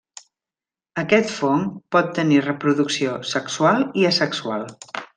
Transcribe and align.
Aquest 1.01 1.33
fong 1.33 1.67
pot 1.97 2.11
tenir 2.21 2.41
reproducció 2.49 3.15
sexual 3.37 3.87
i 4.03 4.11
asexual. 4.15 4.69